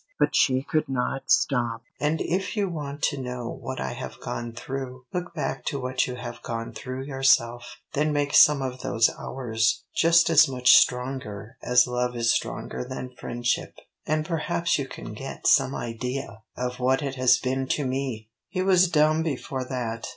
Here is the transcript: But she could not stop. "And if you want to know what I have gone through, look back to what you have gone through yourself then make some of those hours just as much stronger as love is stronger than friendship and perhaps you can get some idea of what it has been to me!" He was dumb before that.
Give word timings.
But 0.17 0.35
she 0.35 0.63
could 0.63 0.89
not 0.89 1.29
stop. 1.29 1.83
"And 1.99 2.21
if 2.21 2.57
you 2.57 2.67
want 2.67 3.03
to 3.03 3.21
know 3.21 3.47
what 3.49 3.79
I 3.79 3.93
have 3.93 4.19
gone 4.19 4.51
through, 4.51 5.05
look 5.13 5.35
back 5.35 5.63
to 5.65 5.79
what 5.79 6.07
you 6.07 6.15
have 6.15 6.41
gone 6.41 6.73
through 6.73 7.03
yourself 7.03 7.77
then 7.93 8.11
make 8.11 8.33
some 8.33 8.63
of 8.63 8.81
those 8.81 9.11
hours 9.11 9.83
just 9.95 10.31
as 10.31 10.47
much 10.47 10.75
stronger 10.75 11.55
as 11.61 11.85
love 11.85 12.15
is 12.15 12.33
stronger 12.33 12.83
than 12.83 13.13
friendship 13.15 13.75
and 14.07 14.25
perhaps 14.25 14.79
you 14.79 14.87
can 14.87 15.13
get 15.13 15.45
some 15.45 15.75
idea 15.75 16.41
of 16.57 16.79
what 16.79 17.03
it 17.03 17.13
has 17.13 17.37
been 17.37 17.67
to 17.67 17.85
me!" 17.85 18.27
He 18.49 18.63
was 18.63 18.89
dumb 18.89 19.21
before 19.21 19.65
that. 19.65 20.09